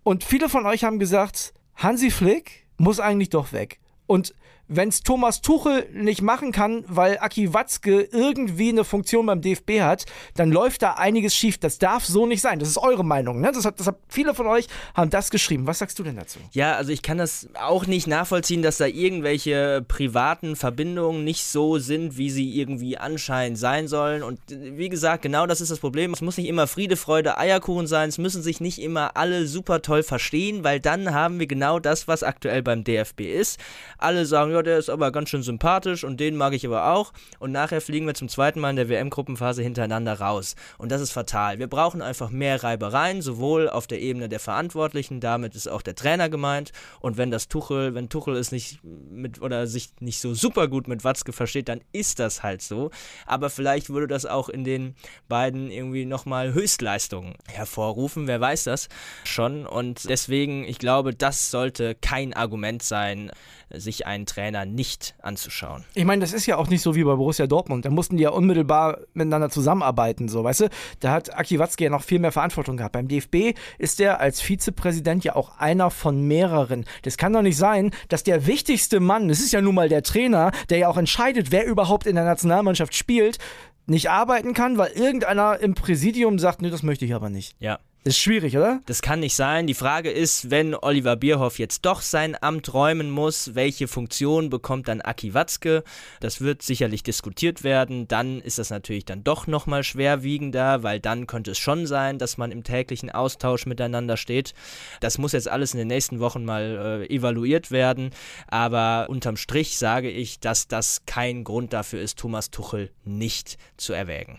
Und 0.02 0.24
viele 0.24 0.48
von 0.48 0.66
euch 0.66 0.84
haben 0.84 0.98
gesagt, 0.98 1.52
Hansi 1.76 2.10
Flick 2.10 2.66
muss 2.78 3.00
eigentlich 3.00 3.30
doch 3.30 3.52
weg. 3.52 3.80
Und 4.06 4.34
wenn 4.72 4.88
es 4.88 5.02
Thomas 5.02 5.42
Tuchel 5.42 5.88
nicht 5.92 6.22
machen 6.22 6.52
kann, 6.52 6.84
weil 6.86 7.18
Aki 7.18 7.52
Watzke 7.52 8.02
irgendwie 8.12 8.68
eine 8.68 8.84
Funktion 8.84 9.26
beim 9.26 9.40
DFB 9.40 9.80
hat, 9.80 10.06
dann 10.36 10.52
läuft 10.52 10.82
da 10.82 10.92
einiges 10.92 11.34
schief. 11.34 11.58
Das 11.58 11.78
darf 11.78 12.04
so 12.04 12.24
nicht 12.24 12.40
sein. 12.40 12.60
Das 12.60 12.68
ist 12.68 12.78
eure 12.78 13.04
Meinung. 13.04 13.40
Ne? 13.40 13.50
Das 13.52 13.64
hat, 13.64 13.80
das 13.80 13.88
hat, 13.88 13.96
viele 14.08 14.32
von 14.32 14.46
euch 14.46 14.68
haben 14.94 15.10
das 15.10 15.30
geschrieben. 15.30 15.66
Was 15.66 15.80
sagst 15.80 15.98
du 15.98 16.04
denn 16.04 16.14
dazu? 16.14 16.38
Ja, 16.52 16.76
also 16.76 16.92
ich 16.92 17.02
kann 17.02 17.18
das 17.18 17.48
auch 17.54 17.86
nicht 17.86 18.06
nachvollziehen, 18.06 18.62
dass 18.62 18.78
da 18.78 18.86
irgendwelche 18.86 19.84
privaten 19.88 20.54
Verbindungen 20.54 21.24
nicht 21.24 21.44
so 21.44 21.78
sind, 21.78 22.16
wie 22.16 22.30
sie 22.30 22.56
irgendwie 22.56 22.96
anscheinend 22.96 23.58
sein 23.58 23.88
sollen. 23.88 24.22
Und 24.22 24.38
wie 24.48 24.88
gesagt, 24.88 25.22
genau 25.22 25.48
das 25.48 25.60
ist 25.60 25.72
das 25.72 25.80
Problem. 25.80 26.12
Es 26.12 26.20
muss 26.20 26.36
nicht 26.36 26.48
immer 26.48 26.68
Friede, 26.68 26.96
Freude, 26.96 27.38
Eierkuchen 27.38 27.88
sein. 27.88 28.08
Es 28.08 28.18
müssen 28.18 28.42
sich 28.42 28.60
nicht 28.60 28.80
immer 28.80 29.16
alle 29.16 29.48
super 29.48 29.82
toll 29.82 30.04
verstehen, 30.04 30.62
weil 30.62 30.78
dann 30.78 31.12
haben 31.12 31.40
wir 31.40 31.48
genau 31.48 31.80
das, 31.80 32.06
was 32.06 32.22
aktuell 32.22 32.62
beim 32.62 32.84
DFB 32.84 33.22
ist. 33.22 33.58
Alle 33.98 34.26
sagen, 34.26 34.52
ja, 34.52 34.59
der 34.62 34.78
ist 34.78 34.90
aber 34.90 35.12
ganz 35.12 35.30
schön 35.30 35.42
sympathisch 35.42 36.04
und 36.04 36.20
den 36.20 36.36
mag 36.36 36.52
ich 36.52 36.66
aber 36.66 36.92
auch. 36.92 37.12
Und 37.38 37.52
nachher 37.52 37.80
fliegen 37.80 38.06
wir 38.06 38.14
zum 38.14 38.28
zweiten 38.28 38.60
Mal 38.60 38.70
in 38.70 38.76
der 38.76 38.88
WM-Gruppenphase 38.88 39.62
hintereinander 39.62 40.20
raus. 40.20 40.56
Und 40.78 40.90
das 40.90 41.00
ist 41.00 41.12
fatal. 41.12 41.58
Wir 41.58 41.66
brauchen 41.66 42.02
einfach 42.02 42.30
mehr 42.30 42.62
Reibereien, 42.62 43.22
sowohl 43.22 43.68
auf 43.68 43.86
der 43.86 44.00
Ebene 44.00 44.28
der 44.28 44.40
Verantwortlichen, 44.40 45.20
damit 45.20 45.54
ist 45.54 45.68
auch 45.68 45.82
der 45.82 45.94
Trainer 45.94 46.28
gemeint. 46.28 46.72
Und 47.00 47.16
wenn 47.16 47.30
das 47.30 47.48
Tuchel, 47.48 47.94
wenn 47.94 48.08
Tuchel 48.08 48.36
es 48.36 48.52
nicht 48.52 48.80
mit 48.84 49.40
oder 49.40 49.66
sich 49.66 49.90
nicht 50.00 50.20
so 50.20 50.34
super 50.34 50.68
gut 50.68 50.88
mit 50.88 51.04
Watzke 51.04 51.32
versteht, 51.32 51.68
dann 51.68 51.80
ist 51.92 52.18
das 52.18 52.42
halt 52.42 52.62
so. 52.62 52.90
Aber 53.26 53.50
vielleicht 53.50 53.90
würde 53.90 54.06
das 54.06 54.26
auch 54.26 54.48
in 54.48 54.64
den 54.64 54.94
beiden 55.28 55.70
irgendwie 55.70 56.04
nochmal 56.04 56.52
Höchstleistungen 56.54 57.34
hervorrufen. 57.48 58.26
Wer 58.26 58.40
weiß 58.40 58.64
das 58.64 58.88
schon. 59.24 59.66
Und 59.66 60.08
deswegen, 60.08 60.64
ich 60.64 60.78
glaube, 60.78 61.14
das 61.14 61.50
sollte 61.50 61.94
kein 61.94 62.34
Argument 62.34 62.82
sein, 62.82 63.30
sich 63.72 64.06
einen 64.06 64.26
Trainer 64.26 64.49
nicht 64.50 65.14
anzuschauen. 65.22 65.84
Ich 65.94 66.04
meine, 66.04 66.20
das 66.20 66.32
ist 66.32 66.46
ja 66.46 66.56
auch 66.56 66.68
nicht 66.68 66.82
so 66.82 66.94
wie 66.94 67.04
bei 67.04 67.14
Borussia 67.14 67.46
Dortmund. 67.46 67.84
Da 67.84 67.90
mussten 67.90 68.16
die 68.16 68.24
ja 68.24 68.30
unmittelbar 68.30 68.98
miteinander 69.14 69.50
zusammenarbeiten, 69.50 70.28
so, 70.28 70.44
weißt 70.44 70.60
du? 70.60 70.68
Da 71.00 71.12
hat 71.12 71.36
Aki 71.36 71.58
Watzke 71.58 71.84
ja 71.84 71.90
noch 71.90 72.02
viel 72.02 72.18
mehr 72.18 72.32
Verantwortung 72.32 72.76
gehabt. 72.76 72.92
Beim 72.92 73.08
DFB 73.08 73.56
ist 73.78 73.98
der 73.98 74.20
als 74.20 74.40
Vizepräsident 74.40 75.24
ja 75.24 75.36
auch 75.36 75.58
einer 75.58 75.90
von 75.90 76.22
mehreren. 76.26 76.84
Das 77.02 77.16
kann 77.16 77.32
doch 77.32 77.42
nicht 77.42 77.56
sein, 77.56 77.90
dass 78.08 78.22
der 78.22 78.46
wichtigste 78.46 79.00
Mann, 79.00 79.28
das 79.28 79.40
ist 79.40 79.52
ja 79.52 79.60
nun 79.60 79.74
mal 79.74 79.88
der 79.88 80.02
Trainer, 80.02 80.52
der 80.68 80.78
ja 80.78 80.88
auch 80.88 80.96
entscheidet, 80.96 81.50
wer 81.50 81.66
überhaupt 81.66 82.06
in 82.06 82.16
der 82.16 82.24
Nationalmannschaft 82.24 82.94
spielt, 82.94 83.38
nicht 83.86 84.10
arbeiten 84.10 84.54
kann, 84.54 84.78
weil 84.78 84.92
irgendeiner 84.92 85.58
im 85.58 85.74
Präsidium 85.74 86.38
sagt, 86.38 86.62
nee, 86.62 86.70
das 86.70 86.82
möchte 86.82 87.04
ich 87.04 87.14
aber 87.14 87.28
nicht. 87.28 87.56
Ja. 87.58 87.78
Ist 88.02 88.18
schwierig, 88.18 88.56
oder? 88.56 88.80
Das 88.86 89.02
kann 89.02 89.20
nicht 89.20 89.34
sein. 89.34 89.66
Die 89.66 89.74
Frage 89.74 90.10
ist, 90.10 90.50
wenn 90.50 90.74
Oliver 90.74 91.16
Bierhoff 91.16 91.58
jetzt 91.58 91.84
doch 91.84 92.00
sein 92.00 92.34
Amt 92.40 92.72
räumen 92.72 93.10
muss, 93.10 93.54
welche 93.54 93.88
Funktion 93.88 94.48
bekommt 94.48 94.88
dann 94.88 95.02
Aki 95.02 95.34
Watzke? 95.34 95.84
Das 96.20 96.40
wird 96.40 96.62
sicherlich 96.62 97.02
diskutiert 97.02 97.62
werden. 97.62 98.08
Dann 98.08 98.40
ist 98.40 98.58
das 98.58 98.70
natürlich 98.70 99.04
dann 99.04 99.22
doch 99.22 99.46
nochmal 99.46 99.84
schwerwiegender, 99.84 100.82
weil 100.82 100.98
dann 100.98 101.26
könnte 101.26 101.50
es 101.50 101.58
schon 101.58 101.86
sein, 101.86 102.18
dass 102.18 102.38
man 102.38 102.52
im 102.52 102.64
täglichen 102.64 103.10
Austausch 103.10 103.66
miteinander 103.66 104.16
steht. 104.16 104.54
Das 105.00 105.18
muss 105.18 105.32
jetzt 105.32 105.48
alles 105.48 105.74
in 105.74 105.78
den 105.78 105.88
nächsten 105.88 106.20
Wochen 106.20 106.46
mal 106.46 107.02
äh, 107.02 107.14
evaluiert 107.14 107.70
werden. 107.70 108.12
Aber 108.46 109.10
unterm 109.10 109.36
Strich 109.36 109.76
sage 109.76 110.08
ich, 110.08 110.40
dass 110.40 110.68
das 110.68 111.02
kein 111.04 111.44
Grund 111.44 111.74
dafür 111.74 112.00
ist, 112.00 112.18
Thomas 112.18 112.50
Tuchel 112.50 112.92
nicht 113.04 113.58
zu 113.76 113.92
erwägen. 113.92 114.38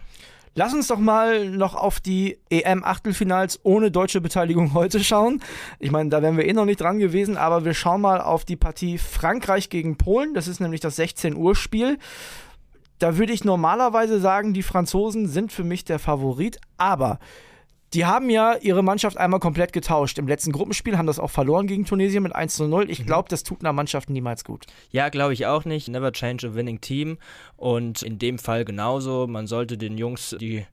Lass 0.53 0.73
uns 0.73 0.87
doch 0.87 0.99
mal 0.99 1.49
noch 1.49 1.75
auf 1.75 2.01
die 2.01 2.37
EM-Achtelfinals 2.49 3.61
ohne 3.63 3.89
deutsche 3.89 4.19
Beteiligung 4.19 4.73
heute 4.73 5.01
schauen. 5.03 5.41
Ich 5.79 5.91
meine, 5.91 6.09
da 6.09 6.21
wären 6.21 6.35
wir 6.35 6.45
eh 6.45 6.53
noch 6.53 6.65
nicht 6.65 6.81
dran 6.81 6.99
gewesen, 6.99 7.37
aber 7.37 7.63
wir 7.63 7.73
schauen 7.73 8.01
mal 8.01 8.19
auf 8.19 8.43
die 8.43 8.57
Partie 8.57 8.97
Frankreich 8.97 9.69
gegen 9.69 9.97
Polen. 9.97 10.33
Das 10.33 10.47
ist 10.47 10.59
nämlich 10.59 10.81
das 10.81 10.97
16 10.97 11.35
Uhr 11.35 11.55
Spiel. 11.55 11.97
Da 12.99 13.17
würde 13.17 13.33
ich 13.33 13.43
normalerweise 13.45 14.19
sagen, 14.19 14.53
die 14.53 14.61
Franzosen 14.61 15.27
sind 15.27 15.51
für 15.51 15.63
mich 15.63 15.85
der 15.85 15.99
Favorit, 15.99 16.59
aber 16.77 17.19
die 17.93 18.05
haben 18.05 18.29
ja 18.29 18.55
ihre 18.55 18.83
Mannschaft 18.83 19.17
einmal 19.17 19.39
komplett 19.39 19.73
getauscht. 19.73 20.17
Im 20.17 20.27
letzten 20.27 20.51
Gruppenspiel 20.51 20.97
haben 20.97 21.07
das 21.07 21.19
auch 21.19 21.29
verloren 21.29 21.67
gegen 21.67 21.85
Tunesien 21.85 22.23
mit 22.23 22.33
1 22.33 22.55
zu 22.55 22.67
0. 22.67 22.89
Ich 22.89 23.05
glaube, 23.05 23.27
das 23.29 23.43
tut 23.43 23.61
einer 23.61 23.73
Mannschaft 23.73 24.09
niemals 24.09 24.45
gut. 24.45 24.65
Ja, 24.91 25.09
glaube 25.09 25.33
ich 25.33 25.45
auch 25.45 25.65
nicht. 25.65 25.89
Never 25.89 26.13
change 26.13 26.47
a 26.47 26.53
winning 26.53 26.79
team. 26.79 27.17
Und 27.57 28.01
in 28.01 28.17
dem 28.17 28.39
Fall 28.39 28.63
genauso. 28.63 29.27
Man 29.27 29.45
sollte 29.45 29.77
den 29.77 29.97
Jungs 29.97 30.35
die 30.39 30.65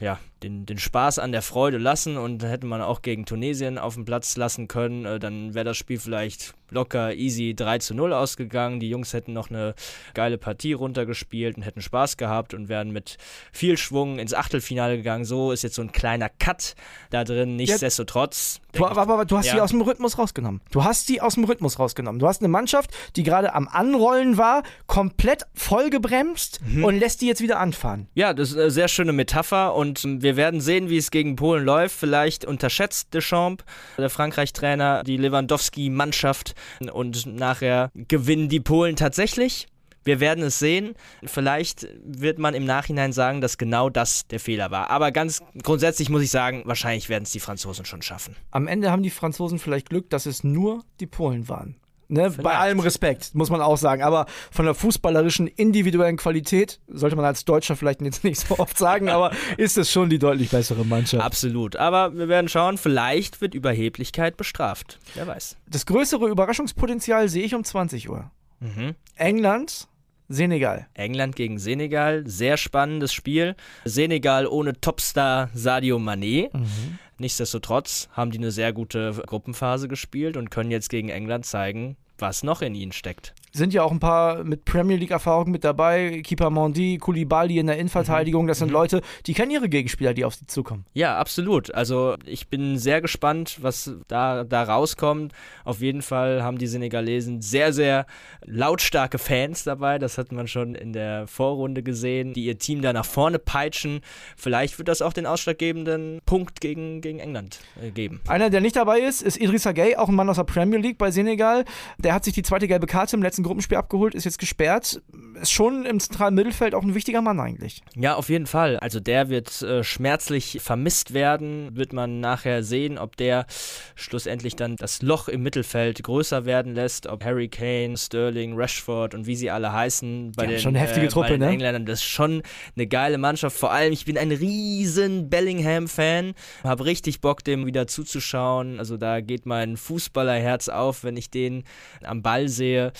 ja, 0.00 0.18
den, 0.42 0.66
den 0.66 0.78
Spaß 0.78 1.18
an 1.18 1.32
der 1.32 1.42
Freude 1.42 1.78
lassen 1.78 2.16
und 2.16 2.42
hätte 2.42 2.66
man 2.66 2.82
auch 2.82 3.02
gegen 3.02 3.24
Tunesien 3.24 3.78
auf 3.78 3.94
dem 3.94 4.04
Platz 4.04 4.36
lassen 4.36 4.68
können, 4.68 5.04
äh, 5.04 5.18
dann 5.18 5.54
wäre 5.54 5.64
das 5.64 5.76
Spiel 5.76 5.98
vielleicht 5.98 6.54
locker 6.70 7.14
easy 7.14 7.54
3 7.54 7.78
zu 7.78 7.94
0 7.94 8.12
ausgegangen. 8.12 8.80
Die 8.80 8.90
Jungs 8.90 9.12
hätten 9.12 9.32
noch 9.32 9.50
eine 9.50 9.74
geile 10.12 10.38
Partie 10.38 10.72
runtergespielt 10.72 11.56
und 11.56 11.62
hätten 11.62 11.80
Spaß 11.80 12.16
gehabt 12.16 12.54
und 12.54 12.68
wären 12.68 12.90
mit 12.90 13.16
viel 13.52 13.76
Schwung 13.76 14.18
ins 14.18 14.34
Achtelfinale 14.34 14.96
gegangen. 14.96 15.24
So 15.24 15.52
ist 15.52 15.62
jetzt 15.62 15.76
so 15.76 15.82
ein 15.82 15.92
kleiner 15.92 16.28
Cut 16.28 16.74
da 17.10 17.24
drin. 17.24 17.56
Nichtsdestotrotz. 17.56 18.60
Du, 18.74 18.86
aber, 18.86 19.02
aber, 19.02 19.24
du 19.24 19.38
hast 19.38 19.46
ja. 19.46 19.54
die 19.54 19.60
aus 19.60 19.70
dem 19.70 19.80
Rhythmus 19.80 20.18
rausgenommen. 20.18 20.60
Du 20.70 20.84
hast 20.84 21.08
die 21.08 21.20
aus 21.20 21.34
dem 21.34 21.44
Rhythmus 21.44 21.78
rausgenommen. 21.78 22.18
Du 22.18 22.26
hast 22.26 22.40
eine 22.40 22.48
Mannschaft, 22.48 22.90
die 23.16 23.22
gerade 23.22 23.54
am 23.54 23.68
Anrollen 23.68 24.36
war, 24.36 24.62
komplett 24.86 25.46
vollgebremst 25.54 26.60
mhm. 26.66 26.84
und 26.84 26.98
lässt 26.98 27.20
die 27.20 27.26
jetzt 27.26 27.40
wieder 27.40 27.60
anfahren. 27.60 28.08
Ja, 28.14 28.34
das 28.34 28.50
ist 28.50 28.58
eine 28.58 28.70
sehr 28.70 28.88
schöne 28.88 29.12
Metapher 29.12 29.74
und 29.74 30.02
wir 30.04 30.36
werden 30.36 30.60
sehen, 30.60 30.90
wie 30.90 30.96
es 30.96 31.10
gegen 31.10 31.36
Polen 31.36 31.64
läuft. 31.64 31.96
Vielleicht 31.96 32.44
unterschätzt 32.44 33.14
Deschamps, 33.14 33.64
der 33.98 34.10
Frankreich-Trainer, 34.10 35.02
die 35.04 35.16
Lewandowski-Mannschaft 35.16 36.54
und 36.92 37.26
nachher 37.26 37.90
gewinnen 37.94 38.48
die 38.48 38.60
Polen 38.60 38.96
tatsächlich. 38.96 39.68
Wir 40.04 40.20
werden 40.20 40.44
es 40.44 40.58
sehen. 40.58 40.94
Vielleicht 41.24 41.88
wird 42.04 42.38
man 42.38 42.54
im 42.54 42.64
Nachhinein 42.64 43.12
sagen, 43.12 43.40
dass 43.40 43.58
genau 43.58 43.90
das 43.90 44.26
der 44.28 44.40
Fehler 44.40 44.70
war. 44.70 44.90
Aber 44.90 45.12
ganz 45.12 45.42
grundsätzlich 45.62 46.10
muss 46.10 46.22
ich 46.22 46.30
sagen, 46.30 46.62
wahrscheinlich 46.66 47.08
werden 47.08 47.24
es 47.24 47.30
die 47.30 47.40
Franzosen 47.40 47.84
schon 47.84 48.02
schaffen. 48.02 48.36
Am 48.50 48.68
Ende 48.68 48.90
haben 48.90 49.02
die 49.02 49.10
Franzosen 49.10 49.58
vielleicht 49.58 49.90
Glück, 49.90 50.10
dass 50.10 50.26
es 50.26 50.44
nur 50.44 50.84
die 51.00 51.06
Polen 51.06 51.48
waren. 51.48 51.76
Ne, 52.08 52.30
bei 52.30 52.54
allem 52.54 52.80
Respekt, 52.80 53.34
muss 53.34 53.50
man 53.50 53.60
auch 53.60 53.78
sagen. 53.78 54.02
Aber 54.02 54.26
von 54.50 54.66
der 54.66 54.74
fußballerischen 54.74 55.46
individuellen 55.46 56.16
Qualität, 56.16 56.80
sollte 56.86 57.16
man 57.16 57.24
als 57.24 57.44
Deutscher 57.44 57.76
vielleicht 57.76 58.02
jetzt 58.02 58.24
nicht 58.24 58.38
so 58.38 58.58
oft 58.58 58.76
sagen, 58.76 59.08
aber 59.08 59.32
ist 59.56 59.78
es 59.78 59.90
schon 59.90 60.10
die 60.10 60.18
deutlich 60.18 60.50
bessere 60.50 60.84
Mannschaft. 60.84 61.24
Absolut. 61.24 61.76
Aber 61.76 62.14
wir 62.14 62.28
werden 62.28 62.48
schauen, 62.48 62.76
vielleicht 62.76 63.40
wird 63.40 63.54
Überheblichkeit 63.54 64.36
bestraft. 64.36 64.98
Wer 65.14 65.26
weiß. 65.26 65.56
Das 65.68 65.86
größere 65.86 66.28
Überraschungspotenzial 66.28 67.28
sehe 67.28 67.44
ich 67.44 67.54
um 67.54 67.64
20 67.64 68.10
Uhr. 68.10 68.30
Mhm. 68.60 68.94
England 69.16 69.88
Senegal. 70.28 70.86
England 70.94 71.36
gegen 71.36 71.58
Senegal, 71.58 72.24
sehr 72.26 72.56
spannendes 72.56 73.12
Spiel. 73.12 73.56
Senegal 73.84 74.46
ohne 74.46 74.80
Topstar 74.80 75.50
Sadio 75.54 75.98
Mané. 75.98 76.50
Mhm. 76.56 76.98
Nichtsdestotrotz 77.18 78.08
haben 78.12 78.30
die 78.30 78.38
eine 78.38 78.50
sehr 78.50 78.72
gute 78.72 79.22
Gruppenphase 79.26 79.88
gespielt 79.88 80.36
und 80.36 80.50
können 80.50 80.70
jetzt 80.70 80.88
gegen 80.88 81.08
England 81.08 81.46
zeigen, 81.46 81.96
was 82.18 82.42
noch 82.42 82.62
in 82.62 82.74
ihnen 82.74 82.92
steckt 82.92 83.34
sind 83.54 83.72
ja 83.72 83.84
auch 83.84 83.92
ein 83.92 84.00
paar 84.00 84.42
mit 84.42 84.64
Premier 84.64 84.96
League-Erfahrung 84.96 85.50
mit 85.50 85.62
dabei. 85.62 86.20
Keeper 86.24 86.50
Mondi, 86.50 86.98
Koulibaly 86.98 87.58
in 87.58 87.68
der 87.68 87.78
Innenverteidigung. 87.78 88.48
Das 88.48 88.58
sind 88.58 88.68
mhm. 88.68 88.74
Leute, 88.74 89.00
die 89.26 89.32
kennen 89.32 89.52
ihre 89.52 89.68
Gegenspieler, 89.68 90.12
die 90.12 90.24
auf 90.24 90.34
sie 90.34 90.46
zukommen. 90.46 90.84
Ja, 90.92 91.16
absolut. 91.18 91.72
Also 91.72 92.16
ich 92.26 92.48
bin 92.48 92.78
sehr 92.78 93.00
gespannt, 93.00 93.58
was 93.62 93.92
da, 94.08 94.42
da 94.42 94.64
rauskommt. 94.64 95.32
Auf 95.64 95.80
jeden 95.80 96.02
Fall 96.02 96.42
haben 96.42 96.58
die 96.58 96.66
Senegalesen 96.66 97.42
sehr, 97.42 97.72
sehr 97.72 98.06
lautstarke 98.44 99.18
Fans 99.18 99.62
dabei. 99.62 100.00
Das 100.00 100.18
hat 100.18 100.32
man 100.32 100.48
schon 100.48 100.74
in 100.74 100.92
der 100.92 101.28
Vorrunde 101.28 101.84
gesehen, 101.84 102.34
die 102.34 102.46
ihr 102.46 102.58
Team 102.58 102.82
da 102.82 102.92
nach 102.92 103.06
vorne 103.06 103.38
peitschen. 103.38 104.00
Vielleicht 104.36 104.78
wird 104.78 104.88
das 104.88 105.00
auch 105.00 105.12
den 105.12 105.26
ausschlaggebenden 105.26 106.18
Punkt 106.26 106.60
gegen, 106.60 107.00
gegen 107.00 107.20
England 107.20 107.60
äh, 107.80 107.92
geben. 107.92 108.20
Einer, 108.26 108.50
der 108.50 108.60
nicht 108.60 108.74
dabei 108.74 108.98
ist, 108.98 109.22
ist 109.22 109.40
Idrissa 109.40 109.70
Gay, 109.70 109.94
auch 109.94 110.08
ein 110.08 110.16
Mann 110.16 110.28
aus 110.28 110.36
der 110.36 110.44
Premier 110.44 110.80
League 110.80 110.98
bei 110.98 111.12
Senegal. 111.12 111.64
Der 111.98 112.14
hat 112.14 112.24
sich 112.24 112.34
die 112.34 112.42
zweite 112.42 112.66
gelbe 112.66 112.88
Karte 112.88 113.14
im 113.14 113.22
letzten 113.22 113.43
Gruppenspiel 113.44 113.78
abgeholt, 113.78 114.14
ist 114.14 114.24
jetzt 114.24 114.38
gesperrt. 114.38 115.02
Ist 115.40 115.52
schon 115.52 115.84
im 115.84 116.00
zentralen 116.00 116.34
Mittelfeld 116.34 116.74
auch 116.74 116.82
ein 116.82 116.94
wichtiger 116.94 117.22
Mann 117.22 117.40
eigentlich. 117.40 117.82
Ja, 117.94 118.14
auf 118.14 118.28
jeden 118.28 118.46
Fall. 118.46 118.78
Also 118.78 119.00
der 119.00 119.28
wird 119.28 119.62
äh, 119.62 119.84
schmerzlich 119.84 120.58
vermisst 120.62 121.14
werden. 121.14 121.76
Wird 121.76 121.92
man 121.92 122.20
nachher 122.20 122.62
sehen, 122.62 122.98
ob 122.98 123.16
der 123.16 123.46
schlussendlich 123.94 124.56
dann 124.56 124.76
das 124.76 125.02
Loch 125.02 125.28
im 125.28 125.42
Mittelfeld 125.42 126.02
größer 126.02 126.44
werden 126.44 126.74
lässt. 126.74 127.06
Ob 127.06 127.24
Harry 127.24 127.48
Kane, 127.48 127.96
Sterling, 127.96 128.54
Rashford 128.56 129.14
und 129.14 129.26
wie 129.26 129.36
sie 129.36 129.50
alle 129.50 129.72
heißen 129.72 130.32
bei, 130.36 130.46
den, 130.46 130.60
schon 130.60 130.74
heftige 130.74 131.06
äh, 131.06 131.08
Truppe, 131.08 131.28
bei 131.28 131.32
den 131.34 131.40
ne? 131.40 131.48
Engländern. 131.48 131.86
Das 131.86 132.00
ist 132.00 132.06
schon 132.06 132.42
eine 132.76 132.86
geile 132.86 133.18
Mannschaft. 133.18 133.56
Vor 133.56 133.72
allem, 133.72 133.92
ich 133.92 134.04
bin 134.04 134.18
ein 134.18 134.30
riesen 134.30 135.30
Bellingham-Fan. 135.30 136.34
Habe 136.62 136.84
richtig 136.84 137.20
Bock, 137.20 137.44
dem 137.44 137.66
wieder 137.66 137.86
zuzuschauen. 137.86 138.78
Also 138.78 138.96
da 138.96 139.20
geht 139.20 139.46
mein 139.46 139.76
Fußballerherz 139.76 140.68
auf, 140.68 141.04
wenn 141.04 141.16
ich 141.16 141.30
den 141.30 141.64
am 142.02 142.22
Ball 142.22 142.48
sehe. 142.48 142.92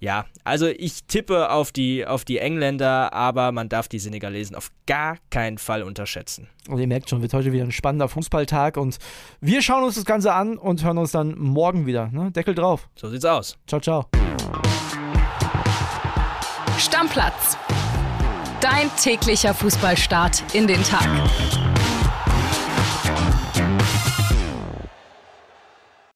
Ja, 0.00 0.26
also 0.44 0.66
ich 0.66 1.04
tippe 1.04 1.50
auf 1.50 1.72
die, 1.72 2.06
auf 2.06 2.24
die 2.24 2.38
Engländer, 2.38 3.12
aber 3.12 3.50
man 3.50 3.68
darf 3.68 3.88
die 3.88 3.98
Senegalesen 3.98 4.54
auf 4.54 4.70
gar 4.86 5.16
keinen 5.30 5.58
Fall 5.58 5.82
unterschätzen. 5.82 6.48
Und 6.68 6.78
ihr 6.78 6.86
merkt 6.86 7.10
schon, 7.10 7.20
wird 7.20 7.34
heute 7.34 7.52
wieder 7.52 7.64
ein 7.64 7.72
spannender 7.72 8.08
Fußballtag 8.08 8.76
und 8.76 8.98
wir 9.40 9.60
schauen 9.60 9.82
uns 9.82 9.96
das 9.96 10.04
Ganze 10.04 10.32
an 10.32 10.56
und 10.56 10.84
hören 10.84 10.98
uns 10.98 11.10
dann 11.10 11.36
morgen 11.36 11.86
wieder. 11.86 12.10
Ne? 12.12 12.30
Deckel 12.30 12.54
drauf. 12.54 12.88
So 12.94 13.08
sieht's 13.08 13.24
aus. 13.24 13.58
Ciao, 13.66 13.80
ciao. 13.80 14.06
Stammplatz. 16.78 17.56
Dein 18.60 18.90
täglicher 19.00 19.54
Fußballstart 19.54 20.54
in 20.54 20.66
den 20.66 20.82
Tag. 20.84 21.08